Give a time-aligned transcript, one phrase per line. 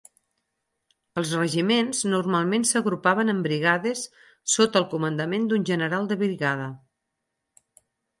[1.21, 4.01] Els regiments normalment s’agrupaven en brigades
[4.55, 6.67] sota el comandament d’un general de brigada.